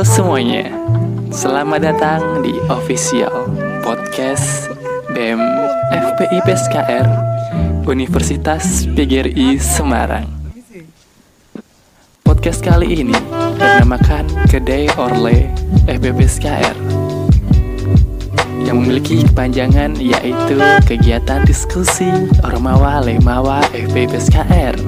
[0.00, 0.64] Halo semuanya,
[1.28, 3.52] selamat datang di official
[3.84, 4.72] podcast
[5.12, 5.36] BEM
[5.92, 7.04] FPI PSKR
[7.84, 10.24] Universitas PGRI Semarang.
[12.24, 13.12] Podcast kali ini
[13.60, 15.52] bernamakan Kedai Orle
[15.84, 16.80] FPPSKR
[18.64, 20.56] yang memiliki kepanjangan yaitu
[20.88, 22.08] kegiatan diskusi
[22.40, 24.80] Ormawa Lemawa FPPSKR.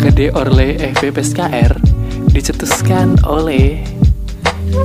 [0.00, 1.93] Kedai Orle FPPSKR
[2.34, 3.78] dicetuskan oleh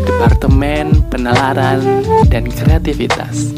[0.06, 3.58] Departemen Penalaran dan Kreativitas.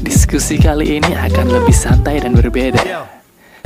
[0.00, 3.04] Diskusi kali ini akan lebih santai dan berbeda.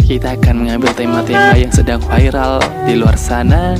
[0.03, 3.79] Kita akan mengambil tema-tema yang sedang viral di luar sana,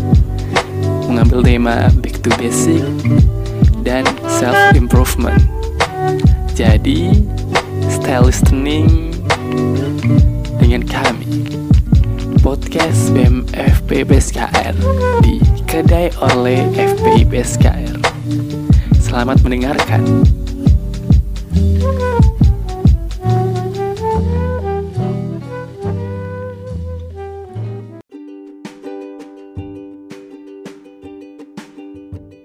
[1.11, 2.87] mengambil tema back to basic
[3.83, 5.43] dan self improvement.
[6.55, 7.27] Jadi,
[7.91, 9.11] style listening
[10.63, 11.66] dengan kami
[12.41, 14.75] podcast BEM FP PSKR
[15.21, 15.37] di
[15.69, 17.97] Kedai Orle FPI PSKR.
[18.97, 20.03] Selamat mendengarkan.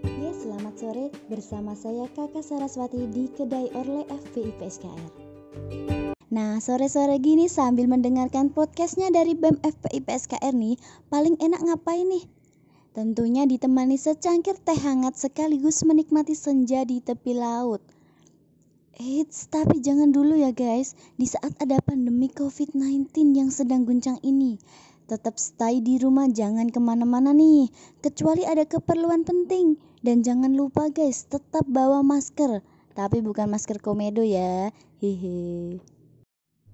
[0.06, 6.01] Ya, selamat sore bersama saya Kakak Saraswati di Kedai Orle FPI PSKR.
[6.32, 10.80] Nah, sore-sore gini sambil mendengarkan podcastnya dari BEM FPI PSKR nih,
[11.12, 12.24] paling enak ngapain nih?
[12.96, 17.84] Tentunya ditemani secangkir teh hangat sekaligus menikmati senja di tepi laut.
[18.96, 24.56] Eits, tapi jangan dulu ya guys, di saat ada pandemi COVID-19 yang sedang guncang ini.
[25.12, 27.68] Tetap stay di rumah, jangan ke mana-mana nih,
[28.00, 29.76] kecuali ada keperluan penting.
[30.00, 32.64] Dan jangan lupa guys, tetap bawa masker,
[32.96, 34.72] tapi bukan masker komedo ya,
[35.04, 35.91] hehe.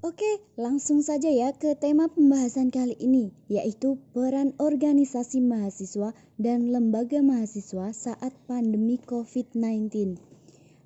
[0.05, 7.25] Oke, langsung saja ya ke tema pembahasan kali ini, yaitu peran organisasi mahasiswa dan lembaga
[7.25, 10.21] mahasiswa saat pandemi COVID-19.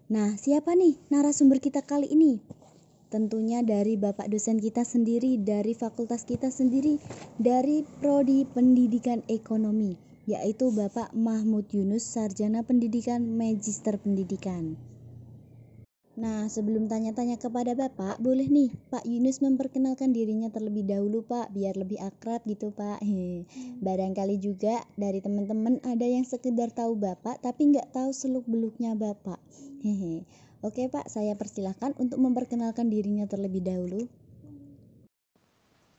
[0.08, 2.40] Nah, siapa nih narasumber kita kali ini?
[3.12, 6.96] Tentunya dari Bapak dosen kita sendiri, dari fakultas kita sendiri,
[7.36, 14.91] dari Prodi Pendidikan Ekonomi, yaitu Bapak Mahmud Yunus, Sarjana Pendidikan Magister Pendidikan.
[16.22, 21.74] Nah, sebelum tanya-tanya kepada Bapak, boleh nih Pak Yunus memperkenalkan dirinya terlebih dahulu Pak, biar
[21.74, 23.02] lebih akrab gitu Pak.
[23.02, 23.50] Hehe.
[23.86, 29.42] Barangkali juga dari teman-teman ada yang sekedar tahu Bapak tapi nggak tahu seluk-beluknya Bapak.
[29.82, 30.22] Hehe.
[30.68, 34.06] Oke Pak, saya persilahkan untuk memperkenalkan dirinya terlebih dahulu.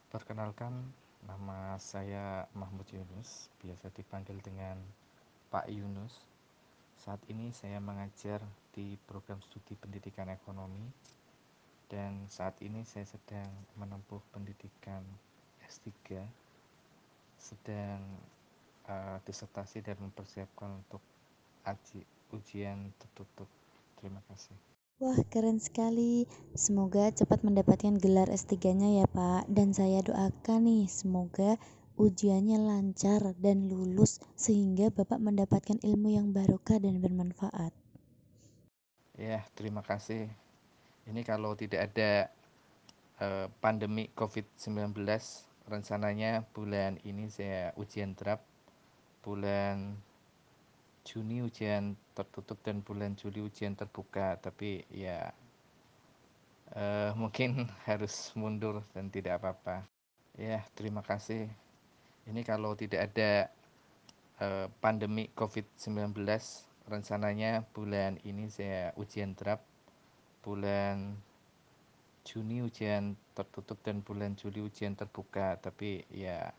[0.07, 0.87] Perkenalkan,
[1.27, 4.79] nama saya Mahmud Yunus, biasa dipanggil dengan
[5.51, 6.15] Pak Yunus.
[7.03, 8.39] Saat ini saya mengajar
[8.71, 10.87] di program studi pendidikan ekonomi
[11.91, 15.03] dan saat ini saya sedang menempuh pendidikan
[15.67, 16.23] S3
[17.35, 17.99] sedang
[18.87, 21.03] uh, disertasi dan mempersiapkan untuk
[21.67, 22.07] aji,
[22.39, 23.51] ujian tertutup.
[23.99, 24.55] Terima kasih.
[25.03, 26.31] Wah, keren sekali.
[26.55, 29.51] Semoga cepat mendapatkan gelar S3-nya ya, Pak.
[29.51, 31.59] Dan saya doakan nih, semoga
[32.01, 37.75] ujiannya lancar dan lulus sehingga Bapak mendapatkan ilmu yang barokah dan bermanfaat.
[39.21, 40.33] Ya, terima kasih.
[41.05, 42.33] Ini kalau tidak ada
[43.21, 44.97] uh, pandemi COVID-19,
[45.69, 48.45] rencananya bulan ini saya ujian draft,
[49.21, 49.99] bulan
[51.03, 54.39] Juni ujian tertutup dan bulan Juli ujian terbuka.
[54.39, 55.35] Tapi ya
[56.79, 59.85] uh, mungkin harus mundur dan tidak apa-apa.
[60.39, 61.51] Ya, terima kasih.
[62.27, 63.51] Ini kalau tidak ada
[64.39, 66.15] uh, pandemi COVID-19,
[66.87, 69.67] rencananya bulan ini saya ujian draft,
[70.43, 71.19] bulan
[72.23, 75.59] Juni ujian tertutup dan bulan Juli ujian terbuka.
[75.59, 76.55] Tapi ya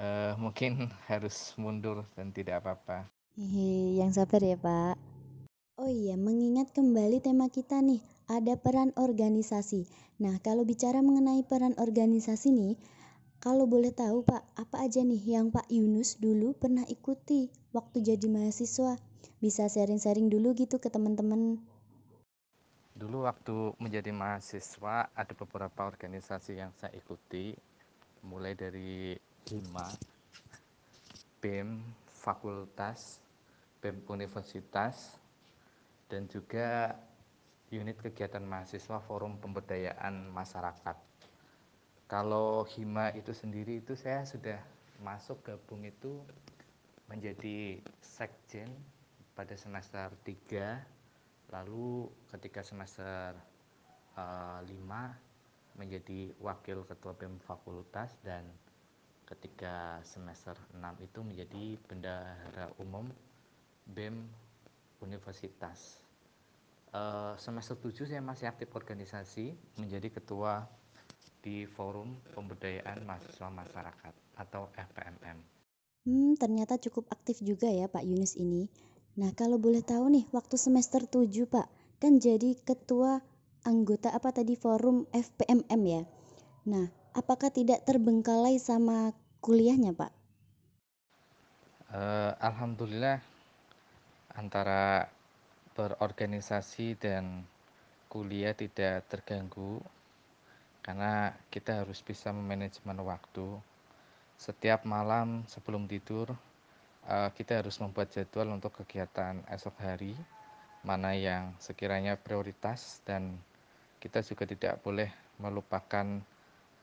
[0.00, 3.08] uh, mungkin harus mundur dan tidak apa-apa.
[3.36, 4.96] Yang sabar ya Pak.
[5.74, 7.98] Oh iya, mengingat kembali tema kita nih,
[8.30, 9.90] ada peran organisasi.
[10.22, 12.78] Nah, kalau bicara mengenai peran organisasi nih,
[13.44, 18.24] kalau boleh tahu Pak, apa aja nih yang Pak Yunus dulu pernah ikuti waktu jadi
[18.24, 18.96] mahasiswa?
[19.36, 21.60] Bisa sharing-sharing dulu gitu ke teman-teman.
[22.96, 27.52] Dulu waktu menjadi mahasiswa ada beberapa organisasi yang saya ikuti,
[28.24, 29.12] mulai dari
[29.44, 29.92] HIMA,
[31.44, 31.84] BEM,
[32.16, 33.20] fakultas,
[33.84, 35.20] BEM universitas,
[36.08, 36.96] dan juga
[37.68, 41.13] unit kegiatan mahasiswa Forum Pemberdayaan Masyarakat
[42.14, 44.62] kalau hima itu sendiri itu saya sudah
[45.02, 46.22] masuk gabung itu
[47.10, 48.70] menjadi sekjen
[49.34, 53.34] pada semester 3 lalu ketika semester
[54.14, 58.46] uh, 5 menjadi wakil ketua BEM fakultas dan
[59.26, 63.10] ketika semester 6 itu menjadi bendahara umum
[63.90, 64.22] BEM
[65.02, 65.98] Universitas.
[66.94, 69.50] Uh, semester 7 saya masih aktif organisasi
[69.82, 70.62] menjadi ketua
[71.44, 75.38] di Forum Pemberdayaan Mahasiswa Masyarakat atau FPMM.
[76.08, 78.72] Hmm, ternyata cukup aktif juga ya Pak Yunus ini.
[79.20, 81.68] Nah, kalau boleh tahu nih, waktu semester 7 Pak,
[82.00, 83.20] kan jadi ketua
[83.62, 86.02] anggota apa tadi forum FPMM ya.
[86.66, 89.12] Nah, apakah tidak terbengkalai sama
[89.44, 90.12] kuliahnya Pak?
[91.94, 93.22] Uh, Alhamdulillah
[94.34, 95.06] antara
[95.78, 97.46] berorganisasi dan
[98.10, 99.78] kuliah tidak terganggu
[100.84, 103.56] karena kita harus bisa memanajemen waktu.
[104.36, 106.36] Setiap malam sebelum tidur,
[107.08, 110.12] uh, kita harus membuat jadwal untuk kegiatan esok hari,
[110.84, 113.40] mana yang sekiranya prioritas, dan
[113.96, 115.08] kita juga tidak boleh
[115.40, 116.20] melupakan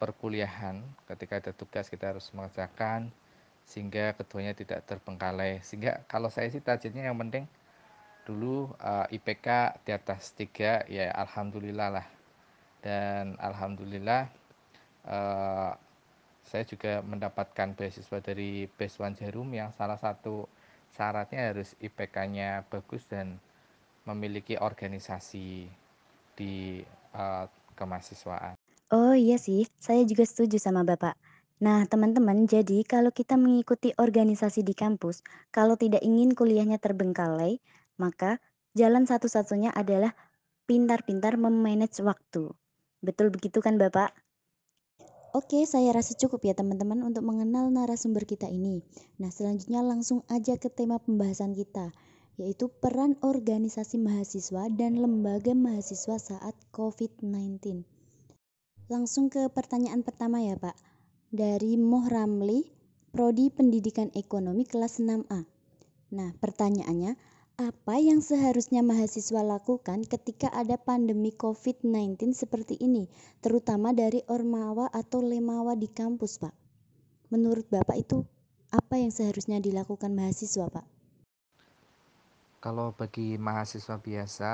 [0.02, 0.82] perkuliahan.
[1.06, 3.14] Ketika ada tugas, kita harus mengerjakan
[3.70, 5.62] sehingga keduanya tidak terbengkalai.
[5.62, 7.46] Sehingga kalau saya sih targetnya yang penting
[8.26, 12.21] dulu eh, IPK di atas 3 ya alhamdulillah lah
[12.82, 14.30] dan alhamdulillah
[15.06, 15.74] uh,
[16.46, 20.50] saya juga mendapatkan beasiswa dari Beswan Jarum yang salah satu
[20.92, 23.40] syaratnya harus IPK-nya bagus dan
[24.04, 25.70] memiliki organisasi
[26.36, 26.84] di
[27.16, 27.46] uh,
[27.80, 28.60] kemahasiswaan.
[28.92, 31.16] Oh iya sih, saya juga setuju sama Bapak.
[31.62, 35.24] Nah, teman-teman, jadi kalau kita mengikuti organisasi di kampus,
[35.54, 37.62] kalau tidak ingin kuliahnya terbengkalai,
[38.02, 38.42] maka
[38.74, 40.12] jalan satu-satunya adalah
[40.66, 42.52] pintar-pintar memanage waktu.
[43.02, 44.14] Betul begitu kan Bapak?
[45.34, 48.84] Oke, saya rasa cukup ya teman-teman untuk mengenal narasumber kita ini.
[49.16, 51.96] Nah, selanjutnya langsung aja ke tema pembahasan kita,
[52.36, 57.88] yaitu peran organisasi mahasiswa dan lembaga mahasiswa saat COVID-19.
[58.92, 60.76] Langsung ke pertanyaan pertama ya Pak.
[61.32, 62.68] Dari Moh Ramli,
[63.16, 65.48] Prodi Pendidikan Ekonomi kelas 6A.
[66.12, 67.16] Nah, pertanyaannya,
[67.62, 73.06] apa yang seharusnya mahasiswa lakukan ketika ada pandemi COVID-19 seperti ini,
[73.38, 76.54] terutama dari ormawa atau lemawa di kampus, Pak?
[77.30, 78.26] Menurut Bapak itu
[78.74, 80.86] apa yang seharusnya dilakukan mahasiswa, Pak?
[82.66, 84.52] Kalau bagi mahasiswa biasa,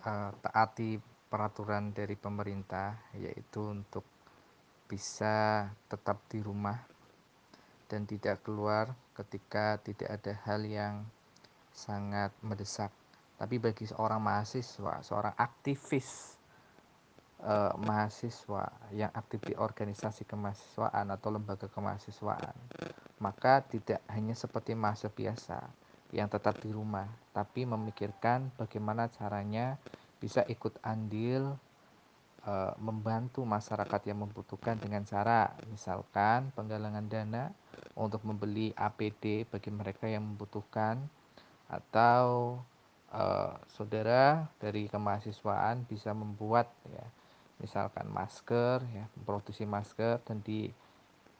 [0.00, 0.96] uh, taati
[1.28, 4.08] peraturan dari pemerintah, yaitu untuk
[4.88, 6.80] bisa tetap di rumah
[7.92, 11.04] dan tidak keluar ketika tidak ada hal yang
[11.72, 12.92] sangat mendesak.
[13.40, 16.38] Tapi bagi seorang mahasiswa, seorang aktivis
[17.42, 22.54] eh, mahasiswa yang aktif di organisasi kemahasiswaan atau lembaga kemahasiswaan,
[23.18, 25.58] maka tidak hanya seperti mahasiswa biasa
[26.12, 29.80] yang tetap di rumah, tapi memikirkan bagaimana caranya
[30.20, 31.56] bisa ikut andil
[32.46, 37.50] e, membantu masyarakat yang membutuhkan dengan cara misalkan penggalangan dana
[37.98, 41.02] untuk membeli APD bagi mereka yang membutuhkan
[41.72, 42.60] atau
[43.08, 47.04] uh, saudara dari kemahasiswaan bisa membuat ya
[47.64, 50.68] misalkan masker ya memproduksi masker dan di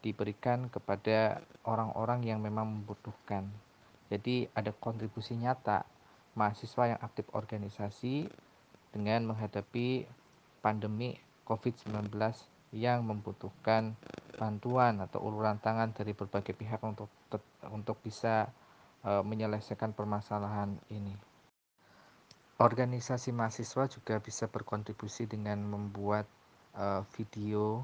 [0.02, 3.46] diberikan kepada orang-orang yang memang membutuhkan.
[4.10, 5.86] Jadi ada kontribusi nyata
[6.34, 8.26] mahasiswa yang aktif organisasi
[8.90, 10.02] dengan menghadapi
[10.58, 11.14] pandemi
[11.46, 12.10] COVID-19
[12.74, 13.94] yang membutuhkan
[14.34, 17.06] bantuan atau uluran tangan dari berbagai pihak untuk
[17.70, 18.61] untuk bisa Eh,
[19.02, 21.14] menyelesaikan permasalahan ini.
[22.62, 26.30] Organisasi mahasiswa juga bisa berkontribusi dengan membuat
[26.78, 27.82] uh, video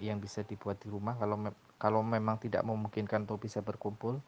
[0.00, 4.18] yang bisa dibuat di rumah kalau me kalau memang tidak memungkinkan untuk bisa berkumpul.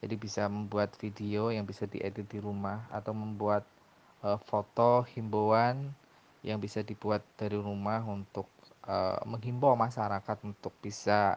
[0.00, 3.68] Jadi bisa membuat video yang bisa diedit di rumah atau membuat
[4.24, 5.92] uh, foto himbauan
[6.40, 8.48] yang bisa dibuat dari rumah untuk
[8.88, 11.36] uh, menghimbau masyarakat untuk bisa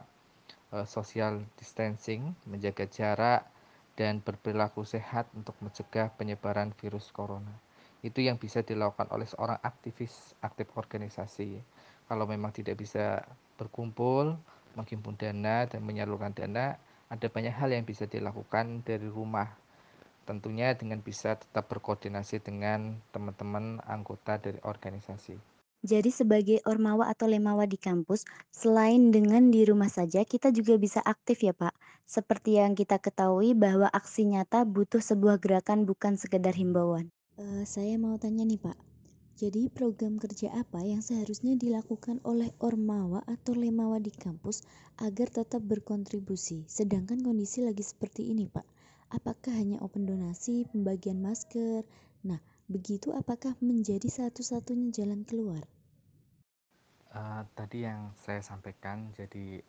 [0.71, 3.43] uh, social distancing, menjaga jarak
[3.93, 7.53] dan berperilaku sehat untuk mencegah penyebaran virus corona.
[8.03, 11.61] Itu yang bisa dilakukan oleh seorang aktivis aktif organisasi.
[12.09, 13.23] Kalau memang tidak bisa
[13.55, 14.35] berkumpul,
[14.75, 16.75] menghimpun dana dan menyalurkan dana,
[17.07, 19.47] ada banyak hal yang bisa dilakukan dari rumah.
[20.25, 25.52] Tentunya dengan bisa tetap berkoordinasi dengan teman-teman anggota dari organisasi.
[25.83, 28.23] Jadi sebagai ormawa atau lemawa di kampus,
[28.55, 31.75] selain dengan di rumah saja, kita juga bisa aktif ya Pak.
[32.07, 37.11] Seperti yang kita ketahui bahwa aksi nyata butuh sebuah gerakan bukan sekedar himbauan.
[37.35, 38.79] Uh, saya mau tanya nih Pak,
[39.33, 44.61] jadi program kerja apa yang seharusnya dilakukan oleh ormawa atau lemawa di kampus
[45.01, 48.63] agar tetap berkontribusi, sedangkan kondisi lagi seperti ini Pak?
[49.09, 51.81] Apakah hanya open donasi, pembagian masker?
[52.23, 52.37] Nah,
[52.73, 55.61] begitu apakah menjadi satu-satunya jalan keluar?
[57.13, 59.61] Uh, tadi yang saya sampaikan, jadi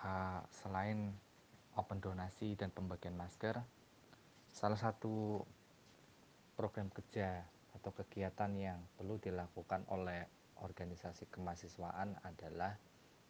[0.00, 1.12] uh, selain
[1.76, 3.60] open donasi dan pembagian masker,
[4.48, 5.44] salah satu
[6.56, 7.44] program kerja
[7.76, 10.24] atau kegiatan yang perlu dilakukan oleh
[10.64, 12.80] organisasi kemahasiswaan adalah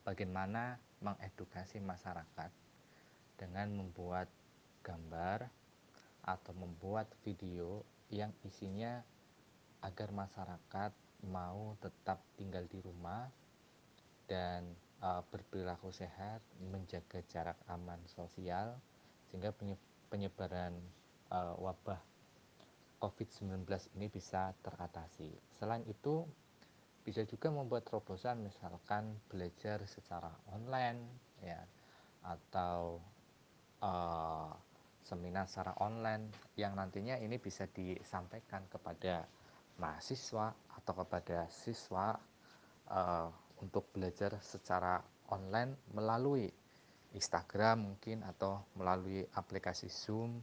[0.06, 2.52] bagaimana mengedukasi masyarakat
[3.34, 4.30] dengan membuat
[4.84, 5.48] gambar
[6.24, 7.82] atau membuat video
[8.12, 9.00] yang isinya
[9.84, 10.92] agar masyarakat
[11.28, 13.28] mau tetap tinggal di rumah
[14.28, 14.64] dan
[15.04, 18.80] uh, berperilaku sehat, menjaga jarak aman sosial,
[19.28, 19.52] sehingga
[20.08, 20.72] penyebaran
[21.32, 22.00] uh, wabah
[23.04, 23.68] COVID-19
[24.00, 25.28] ini bisa teratasi.
[25.60, 26.24] Selain itu,
[27.04, 31.04] bisa juga membuat terobosan misalkan belajar secara online
[31.44, 31.60] ya
[32.24, 32.96] atau
[33.84, 34.56] uh,
[35.04, 39.28] seminar secara online yang nantinya ini bisa disampaikan kepada
[39.76, 42.16] mahasiswa atau kepada siswa
[42.88, 43.28] uh,
[43.60, 46.48] untuk belajar secara online melalui
[47.14, 50.42] Instagram mungkin atau melalui aplikasi Zoom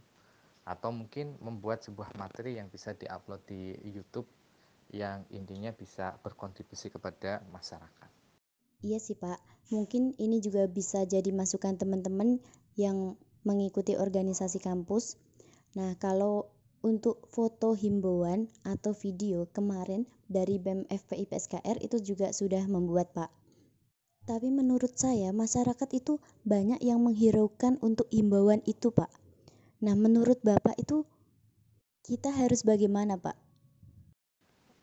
[0.62, 4.30] atau mungkin membuat sebuah materi yang bisa diupload di YouTube
[4.94, 8.10] yang intinya bisa berkontribusi kepada masyarakat.
[8.82, 9.38] Iya sih Pak,
[9.74, 12.38] mungkin ini juga bisa jadi masukan teman-teman
[12.74, 15.18] yang mengikuti organisasi kampus.
[15.74, 16.50] Nah, kalau
[16.82, 23.30] untuk foto himbauan atau video kemarin dari BEM FPI PSKR itu juga sudah membuat Pak.
[24.22, 29.10] Tapi menurut saya masyarakat itu banyak yang menghiraukan untuk himbauan itu Pak.
[29.82, 31.06] Nah menurut Bapak itu
[32.06, 33.38] kita harus bagaimana Pak?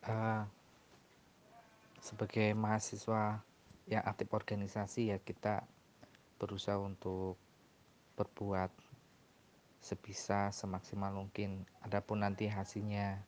[0.08, 0.44] Uh,
[2.00, 3.44] sebagai mahasiswa
[3.88, 5.68] yang aktif organisasi ya kita
[6.40, 7.36] berusaha untuk
[8.20, 8.68] berbuat
[9.80, 11.64] sebisa semaksimal mungkin.
[11.88, 13.24] Adapun nanti hasilnya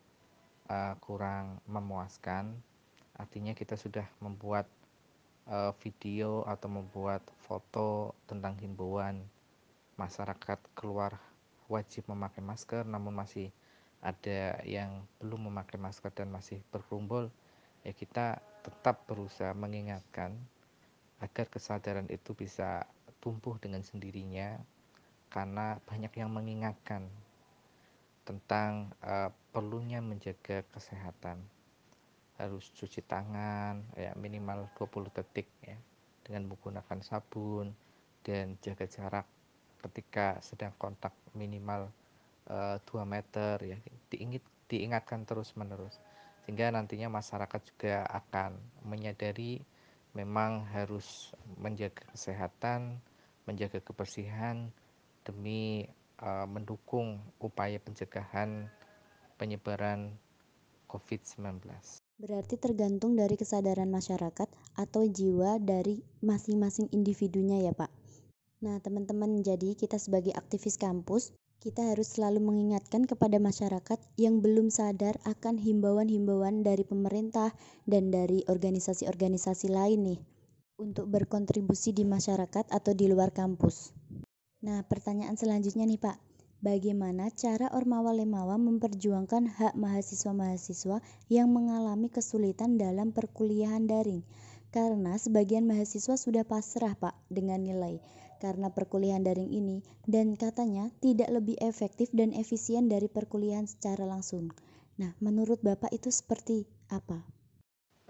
[0.68, 2.52] uh, kurang memuaskan,
[3.16, 4.68] artinya kita sudah membuat
[5.48, 9.24] uh, video atau membuat foto tentang himbauan
[9.96, 11.16] masyarakat keluar
[11.72, 13.48] wajib memakai masker, namun masih
[14.04, 17.32] ada yang belum memakai masker dan masih berkumpul,
[17.88, 20.36] ya kita tetap berusaha mengingatkan
[21.22, 22.84] agar kesadaran itu bisa
[23.22, 24.58] tumbuh dengan sendirinya
[25.32, 27.08] karena banyak yang mengingatkan
[28.28, 31.42] tentang uh, perlunya menjaga kesehatan.
[32.38, 35.78] Harus cuci tangan ya minimal 20 detik ya
[36.26, 37.74] dengan menggunakan sabun
[38.22, 39.28] dan jaga jarak
[39.82, 41.90] ketika sedang kontak minimal
[42.50, 43.78] uh, eh, 2 meter ya
[44.14, 45.98] diingat diingatkan terus menerus
[46.46, 48.58] sehingga nantinya masyarakat juga akan
[48.88, 49.62] menyadari
[50.16, 53.02] memang harus menjaga kesehatan
[53.44, 54.70] menjaga kebersihan
[55.26, 55.86] demi
[56.22, 58.70] uh, mendukung upaya pencegahan
[59.36, 60.14] penyebaran
[60.86, 61.66] COVID-19.
[62.22, 67.90] Berarti tergantung dari kesadaran masyarakat atau jiwa dari masing-masing individunya ya Pak.
[68.62, 74.74] Nah teman-teman jadi kita sebagai aktivis kampus kita harus selalu mengingatkan kepada masyarakat yang belum
[74.74, 77.54] sadar akan himbauan-himbauan dari pemerintah
[77.86, 80.20] dan dari organisasi-organisasi lain nih
[80.82, 83.94] untuk berkontribusi di masyarakat atau di luar kampus.
[84.62, 86.22] Nah, pertanyaan selanjutnya nih Pak,
[86.62, 91.02] bagaimana cara Ormawa Lemawa memperjuangkan hak mahasiswa-mahasiswa
[91.34, 94.22] yang mengalami kesulitan dalam perkuliahan daring?
[94.70, 98.00] Karena sebagian mahasiswa sudah pasrah Pak dengan nilai
[98.42, 104.50] karena perkuliahan daring ini dan katanya tidak lebih efektif dan efisien dari perkuliahan secara langsung.
[104.98, 107.22] Nah, menurut Bapak itu seperti apa?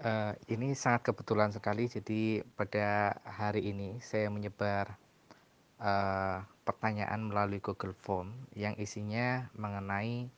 [0.02, 1.86] Uh, ini sangat kebetulan sekali.
[1.86, 4.98] Jadi pada hari ini saya menyebar
[5.82, 10.30] uh, pertanyaan melalui Google Form yang isinya mengenai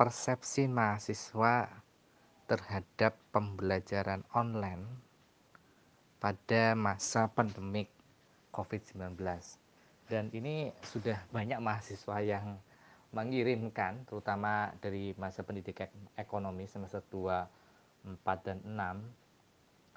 [0.00, 1.68] persepsi mahasiswa
[2.48, 4.88] terhadap pembelajaran online
[6.16, 7.92] pada masa pandemik
[8.56, 9.20] COVID-19.
[10.08, 12.56] Dan ini sudah banyak mahasiswa yang
[13.12, 18.72] mengirimkan terutama dari masa pendidikan ekonomi semester 2, 4 dan 6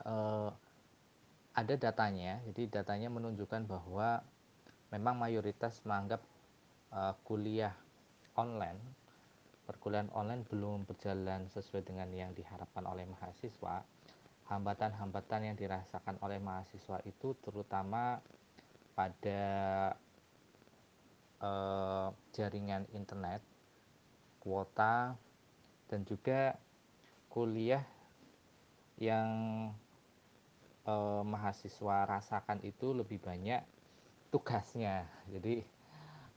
[0.08, 0.50] eh,
[1.52, 4.24] ada datanya, jadi datanya menunjukkan bahwa
[4.92, 6.24] memang mayoritas menganggap
[6.96, 7.76] uh, kuliah
[8.40, 8.80] online,
[9.68, 13.84] perkuliahan online belum berjalan sesuai dengan yang diharapkan oleh mahasiswa.
[14.48, 18.20] Hambatan-hambatan yang dirasakan oleh mahasiswa itu terutama
[18.96, 19.44] pada
[21.40, 23.40] uh, jaringan internet,
[24.44, 25.16] kuota,
[25.88, 26.56] dan juga
[27.32, 27.84] kuliah
[29.00, 29.28] yang
[30.88, 33.62] eh, mahasiswa rasakan itu lebih banyak
[34.34, 35.06] tugasnya.
[35.30, 35.62] Jadi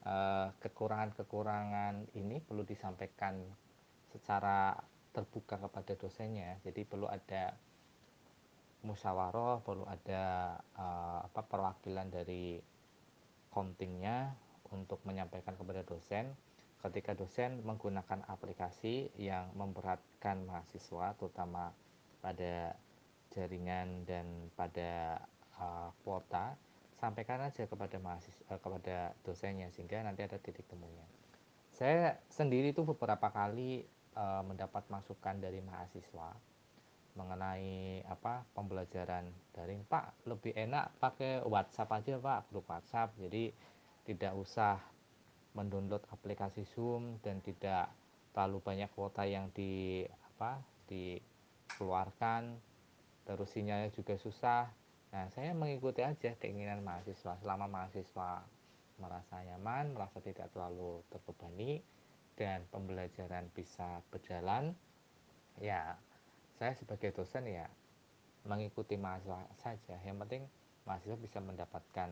[0.04, 3.40] eh, kekurangan-kekurangan ini perlu disampaikan
[4.10, 4.74] secara
[5.14, 6.58] terbuka kepada dosennya.
[6.66, 7.54] Jadi perlu ada
[8.84, 12.60] musyawarah perlu ada uh, apa perwakilan dari
[13.48, 14.36] kontingnya
[14.70, 16.36] untuk menyampaikan kepada dosen
[16.84, 21.72] ketika dosen menggunakan aplikasi yang memberatkan mahasiswa terutama
[22.20, 22.76] pada
[23.34, 25.20] jaringan dan pada
[25.58, 26.54] uh, kuota
[26.96, 31.04] sampaikan aja kepada mahasiswa uh, kepada dosennya sehingga nanti ada titik temunya.
[31.74, 33.82] Saya sendiri itu beberapa kali
[34.14, 36.32] uh, mendapat masukan dari mahasiswa
[37.14, 39.86] mengenai apa pembelajaran daring.
[39.86, 43.14] Pak lebih enak pakai WhatsApp aja Pak grup WhatsApp.
[43.18, 43.54] Jadi
[44.04, 44.78] tidak usah
[45.54, 47.86] mendownload aplikasi Zoom dan tidak
[48.34, 50.02] terlalu banyak kuota yang di
[50.34, 50.58] apa
[50.90, 52.58] dikeluarkan
[53.24, 54.68] terus sinyalnya juga susah.
[55.12, 57.40] Nah saya mengikuti aja keinginan mahasiswa.
[57.40, 58.44] Selama mahasiswa
[59.00, 61.82] merasa nyaman merasa tidak terlalu terbebani
[62.38, 64.70] dan pembelajaran bisa berjalan
[65.58, 65.98] ya
[66.54, 67.66] saya sebagai dosen ya
[68.44, 69.96] mengikuti mahasiswa saja.
[70.04, 70.42] Yang penting
[70.84, 72.10] mahasiswa bisa mendapatkan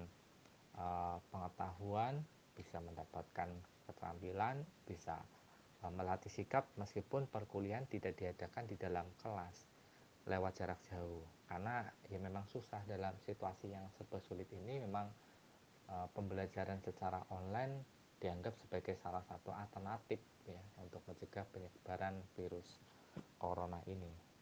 [0.80, 3.48] uh, pengetahuan bisa mendapatkan
[3.88, 5.20] keterampilan bisa
[5.84, 9.71] uh, melatih sikap meskipun perkuliahan tidak diadakan di dalam kelas
[10.26, 15.10] lewat jarak jauh karena ya memang susah dalam situasi yang serba sulit ini memang
[15.90, 17.82] uh, pembelajaran secara online
[18.22, 22.78] dianggap sebagai salah satu alternatif ya untuk mencegah penyebaran virus
[23.42, 24.32] corona ini.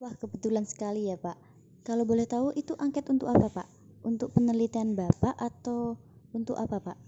[0.00, 1.36] Wah, kebetulan sekali ya, Pak.
[1.84, 3.68] Kalau boleh tahu itu angket untuk apa, Pak?
[4.00, 6.00] Untuk penelitian Bapak atau
[6.32, 6.98] untuk apa, Pak?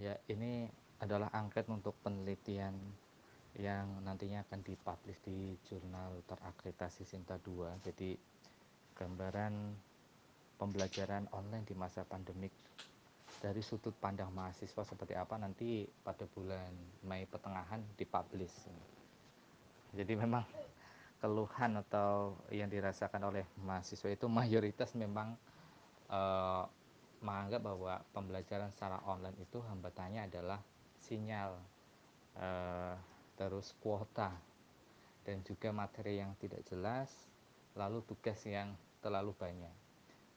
[0.00, 0.64] Ya, ini
[0.96, 2.72] adalah angket untuk penelitian
[3.60, 7.84] yang nantinya akan dipublish di jurnal terakreditasi Sinta 2.
[7.84, 8.16] Jadi
[8.96, 9.76] gambaran
[10.56, 12.54] pembelajaran online di masa pandemik
[13.42, 16.72] dari sudut pandang mahasiswa seperti apa nanti pada bulan
[17.04, 18.70] Mei pertengahan dipublish.
[19.92, 20.46] Jadi memang
[21.20, 25.36] keluhan atau yang dirasakan oleh mahasiswa itu mayoritas memang
[26.08, 26.64] uh,
[27.22, 30.58] menganggap bahwa pembelajaran secara online itu hambatannya adalah
[30.98, 31.54] sinyal
[32.38, 32.98] uh,
[33.42, 34.30] terus kuota
[35.26, 37.10] dan juga materi yang tidak jelas
[37.74, 39.74] lalu tugas yang terlalu banyak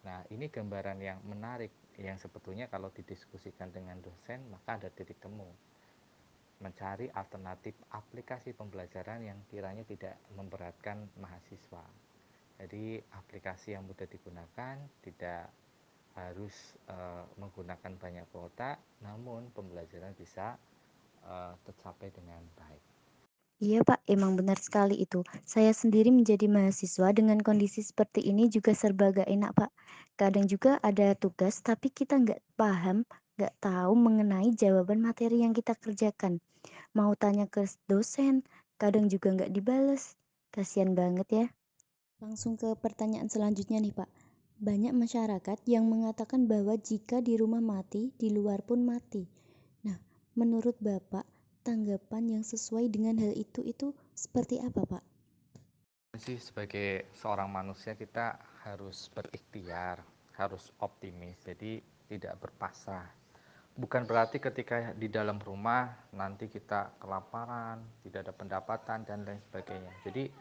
[0.01, 1.69] nah ini gambaran yang menarik
[2.01, 5.45] yang sebetulnya kalau didiskusikan dengan dosen maka ada titik temu
[6.63, 11.83] mencari alternatif aplikasi pembelajaran yang kiranya tidak memberatkan mahasiswa.
[12.55, 15.51] Jadi aplikasi yang mudah digunakan, tidak
[16.15, 16.55] harus
[16.87, 16.97] e,
[17.35, 20.55] menggunakan banyak kuota, namun pembelajaran bisa
[21.19, 21.35] e,
[21.67, 22.94] tercapai dengan baik.
[23.55, 25.23] Iya Pak, emang benar sekali itu.
[25.47, 29.71] Saya sendiri menjadi mahasiswa dengan kondisi seperti ini juga serba gak enak Pak.
[30.19, 35.75] Kadang juga ada tugas tapi kita nggak paham nggak tahu mengenai jawaban materi yang kita
[35.75, 36.39] kerjakan.
[36.95, 38.47] Mau tanya ke dosen,
[38.79, 40.15] kadang juga nggak dibales.
[40.55, 41.45] Kasian banget ya.
[42.23, 44.07] Langsung ke pertanyaan selanjutnya nih Pak.
[44.55, 49.27] Banyak masyarakat yang mengatakan bahwa jika di rumah mati, di luar pun mati.
[49.83, 49.99] Nah,
[50.39, 51.27] menurut Bapak,
[51.65, 55.03] tanggapan yang sesuai dengan hal itu itu seperti apa Pak?
[56.15, 59.99] sih sebagai seorang manusia kita harus berikhtiar,
[60.39, 63.25] harus optimis, jadi tidak berpasrah
[63.75, 69.91] bukan berarti ketika di dalam rumah nanti kita kelaparan, tidak ada pendapatan dan lain sebagainya.
[70.07, 70.31] Jadi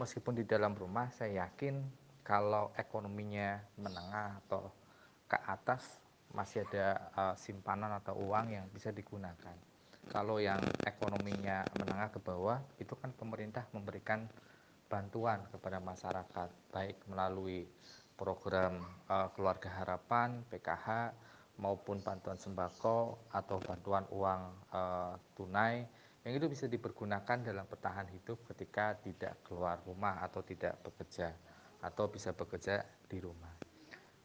[0.00, 1.84] meskipun di dalam rumah saya yakin
[2.24, 4.72] kalau ekonominya menengah atau
[5.28, 5.84] ke atas
[6.32, 9.56] masih ada uh, simpanan atau uang yang bisa digunakan.
[10.08, 14.24] Kalau yang ekonominya menengah ke bawah itu kan pemerintah memberikan
[14.88, 17.68] bantuan kepada masyarakat baik melalui
[18.16, 21.12] program uh, keluarga harapan PKH
[21.58, 24.82] maupun bantuan sembako atau bantuan uang e,
[25.34, 25.82] tunai
[26.22, 31.34] yang itu bisa dipergunakan dalam bertahan hidup ketika tidak keluar rumah atau tidak bekerja
[31.82, 33.50] atau bisa bekerja di rumah.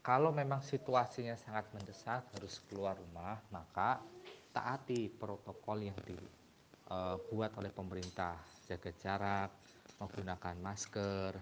[0.03, 4.03] Kalau memang situasinya sangat mendesak harus keluar rumah, maka
[4.53, 8.37] taati protokol yang dibuat e, oleh pemerintah,
[8.69, 9.49] jaga jarak,
[9.97, 11.33] menggunakan masker,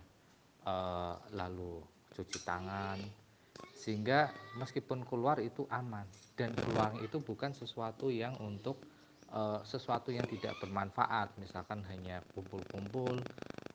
[0.64, 0.76] e,
[1.36, 1.84] lalu
[2.16, 3.00] cuci tangan,
[3.76, 6.08] sehingga meskipun keluar itu aman.
[6.34, 8.82] Dan keluar itu bukan sesuatu yang untuk
[9.32, 11.36] uh, sesuatu yang tidak bermanfaat.
[11.38, 13.20] Misalkan hanya kumpul-kumpul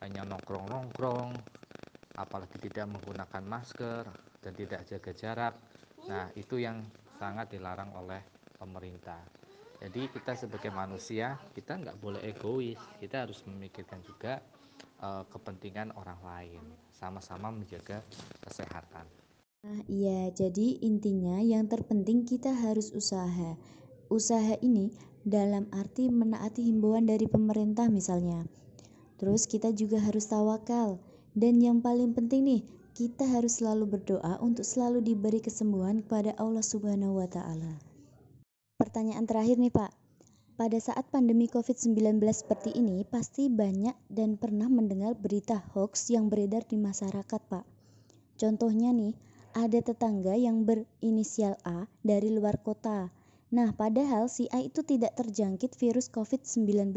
[0.04, 1.32] hanya nongkrong-nongkrong
[2.16, 4.04] apalagi tidak menggunakan masker
[4.40, 5.54] dan tidak jaga jarak.
[6.08, 6.84] Nah itu yang
[7.16, 8.20] sangat dilarang oleh
[8.56, 9.20] pemerintah
[9.78, 14.40] jadi kita sebagai manusia kita nggak boleh egois kita harus memikirkan juga
[15.04, 18.00] uh, kepentingan orang lain sama-sama menjaga
[18.42, 19.04] kesehatan
[19.66, 23.58] Nah, iya, jadi intinya yang terpenting kita harus usaha.
[24.06, 24.94] Usaha ini
[25.26, 28.46] dalam arti menaati himbauan dari pemerintah misalnya.
[29.18, 31.02] Terus kita juga harus tawakal.
[31.34, 32.62] Dan yang paling penting nih,
[32.94, 37.82] kita harus selalu berdoa untuk selalu diberi kesembuhan kepada Allah Subhanahu wa taala.
[38.96, 39.92] Pertanyaan terakhir nih, Pak.
[40.56, 46.64] Pada saat pandemi COVID-19 seperti ini, pasti banyak dan pernah mendengar berita hoax yang beredar
[46.64, 47.60] di masyarakat, Pak.
[48.40, 49.12] Contohnya nih,
[49.52, 53.12] ada tetangga yang berinisial A dari luar kota.
[53.52, 56.96] Nah, padahal si A itu tidak terjangkit virus COVID-19.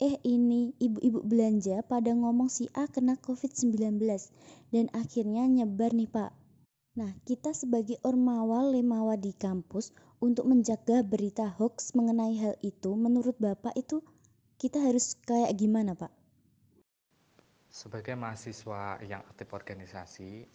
[0.00, 4.00] Eh ini ibu-ibu belanja pada ngomong si A kena COVID-19
[4.72, 6.32] dan akhirnya nyebar nih pak.
[6.96, 13.34] Nah, kita sebagai ormawa lemawa di kampus untuk menjaga berita hoax mengenai hal itu, menurut
[13.42, 13.98] Bapak itu
[14.54, 16.14] kita harus kayak gimana Pak?
[17.66, 20.46] Sebagai mahasiswa yang aktif organisasi,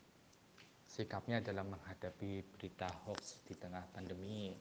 [0.88, 4.56] sikapnya dalam menghadapi berita hoax di tengah pandemi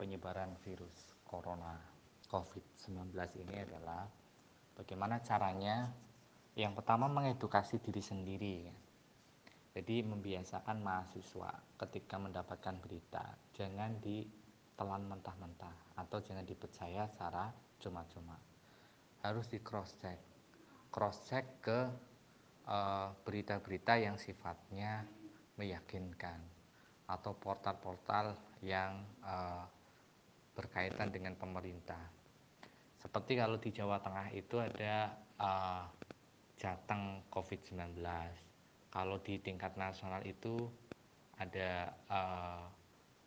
[0.00, 1.76] penyebaran virus corona
[2.32, 3.12] COVID-19
[3.44, 4.08] ini adalah
[4.72, 5.92] bagaimana caranya
[6.56, 8.56] yang pertama mengedukasi diri sendiri
[9.74, 11.50] jadi membiasakan mahasiswa
[11.82, 17.50] ketika mendapatkan berita jangan ditelan mentah-mentah atau jangan dipercaya secara
[17.82, 18.38] cuma-cuma
[19.20, 20.18] harus di cross check
[20.94, 21.80] cross check ke
[22.70, 25.04] eh, berita-berita yang sifatnya
[25.58, 26.54] meyakinkan
[27.04, 28.32] atau portal-portal
[28.64, 29.64] yang uh,
[30.56, 32.00] berkaitan dengan pemerintah.
[32.96, 35.84] Seperti kalau di Jawa Tengah itu ada uh,
[36.56, 38.00] Jateng COVID-19.
[38.94, 40.70] Kalau di tingkat nasional itu
[41.34, 42.62] ada uh,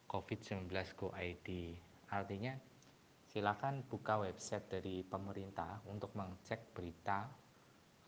[0.07, 1.75] COVID-19 Go ID.
[2.07, 2.55] Artinya
[3.27, 7.27] silakan buka website dari pemerintah untuk mengecek berita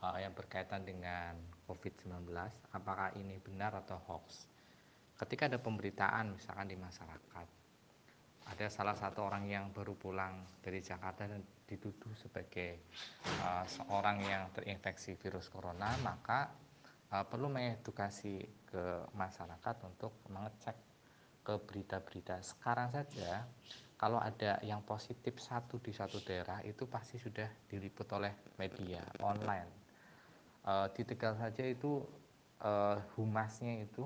[0.02, 1.36] uh, yang berkaitan dengan
[1.68, 2.32] COVID-19
[2.74, 4.48] apakah ini benar atau hoax
[5.20, 7.48] ketika ada pemberitaan misalkan di masyarakat
[8.50, 12.82] ada salah satu orang yang baru pulang dari Jakarta dan dituduh sebagai
[13.46, 16.50] uh, seorang yang terinfeksi virus corona maka
[17.10, 18.84] perlu mengedukasi ke
[19.18, 20.78] masyarakat untuk mengecek
[21.42, 22.38] ke berita-berita.
[22.46, 23.50] Sekarang saja
[23.98, 29.68] kalau ada yang positif satu di satu daerah itu pasti sudah diliput oleh media online.
[30.64, 32.06] Uh, di Tegal saja itu
[32.62, 34.06] uh, humasnya itu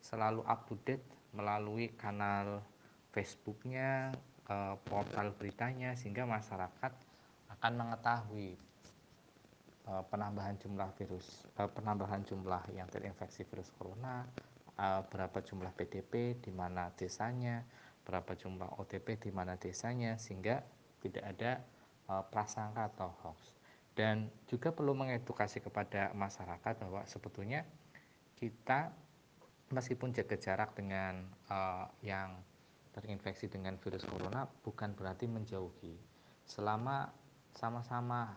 [0.00, 1.04] selalu up to date
[1.36, 2.64] melalui kanal
[3.12, 4.10] Facebooknya,
[4.48, 6.92] uh, portal beritanya sehingga masyarakat
[7.52, 8.56] akan mengetahui
[10.06, 14.22] penambahan jumlah virus, uh, penambahan jumlah yang terinfeksi virus corona,
[14.78, 17.66] uh, berapa jumlah PDP di mana desanya,
[18.06, 20.62] berapa jumlah OTP di mana desanya sehingga
[21.02, 21.52] tidak ada
[22.10, 23.54] prasangka atau hoax.
[23.94, 27.62] Dan juga perlu mengedukasi kepada masyarakat bahwa sebetulnya
[28.34, 28.90] kita
[29.70, 31.22] meskipun jaga jarak dengan
[32.02, 32.34] yang
[32.90, 35.94] terinfeksi dengan virus corona bukan berarti menjauhi.
[36.42, 37.14] Selama
[37.54, 38.34] sama-sama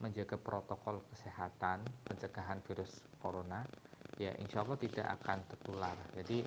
[0.00, 3.64] menjaga protokol kesehatan pencegahan virus corona
[4.20, 6.44] ya insya Allah tidak akan tertular jadi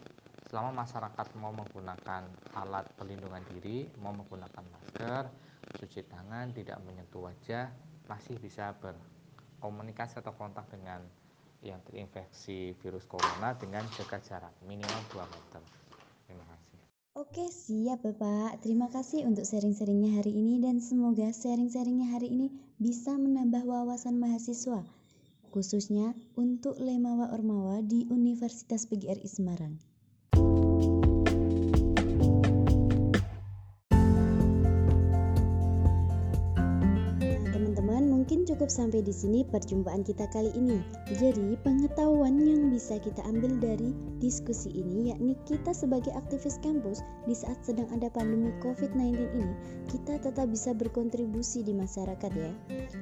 [0.49, 2.25] selama masyarakat mau menggunakan
[2.57, 5.23] alat pelindungan diri mau menggunakan masker
[5.77, 7.69] cuci tangan, tidak menyentuh wajah,
[8.09, 11.03] masih bisa berkomunikasi atau kontak dengan
[11.59, 15.61] yang terinfeksi virus corona dengan jaga jarak minimal 2 meter.
[17.19, 18.63] Oke, siap Bapak.
[18.63, 22.47] Terima kasih untuk sharing-sharingnya hari ini dan semoga sharing-sharingnya hari ini
[22.79, 24.87] bisa menambah wawasan mahasiswa,
[25.51, 29.88] khususnya untuk Lemawa Ormawa di Universitas PGRI Semarang.
[38.29, 40.77] Cukup sampai di sini perjumpaan kita kali ini.
[41.17, 43.89] Jadi, pengetahuan yang bisa kita ambil dari
[44.21, 49.49] diskusi ini yakni kita sebagai aktivis kampus di saat sedang ada pandemi COVID-19 ini,
[49.89, 52.53] kita tetap bisa berkontribusi di masyarakat ya.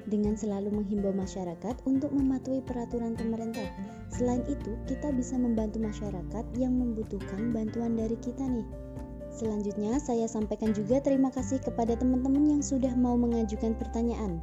[0.07, 3.67] Dengan selalu menghimbau masyarakat untuk mematuhi peraturan pemerintah.
[4.07, 8.67] Selain itu, kita bisa membantu masyarakat yang membutuhkan bantuan dari kita nih.
[9.35, 14.39] Selanjutnya, saya sampaikan juga terima kasih kepada teman-teman yang sudah mau mengajukan pertanyaan.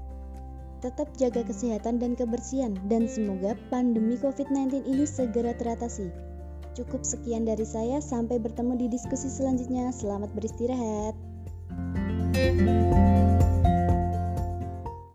[0.85, 6.13] Tetap jaga kesehatan dan kebersihan dan semoga pandemi COVID-19 ini segera teratasi.
[6.77, 9.89] Cukup sekian dari saya, sampai bertemu di diskusi selanjutnya.
[9.97, 11.17] Selamat beristirahat.
[12.35, 13.34] thank you